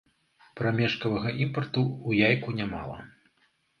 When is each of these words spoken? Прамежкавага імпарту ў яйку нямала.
Прамежкавага 0.61 1.29
імпарту 1.45 1.83
ў 2.07 2.33
яйку 2.33 2.59
нямала. 2.61 2.97